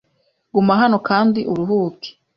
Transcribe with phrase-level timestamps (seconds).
[0.53, 2.09] Guma hano kandi uruhuke.